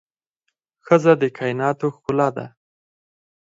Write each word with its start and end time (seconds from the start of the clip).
ښځه 0.85 1.13
د 1.21 1.23
کائناتو 1.37 1.87
ښکلا 1.95 2.27
ده 2.35 2.45